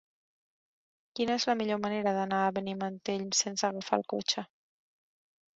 Quina 1.19 1.35
és 1.41 1.45
la 1.49 1.55
millor 1.59 1.79
manera 1.83 2.15
d'anar 2.17 2.39
a 2.45 2.49
Benimantell 2.57 3.29
sense 3.43 3.69
agafar 3.71 4.01
el 4.03 4.11
cotxe? 4.15 4.49